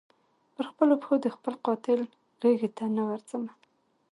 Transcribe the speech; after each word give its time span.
پر 0.53 0.65
خپلو 0.71 0.93
پښو 1.01 1.15
د 1.21 1.27
خپل 1.35 1.53
قاتل 1.65 1.99
غیږي 2.41 2.69
ته 2.77 2.85
نه 2.95 3.03
ورځمه 3.09 3.51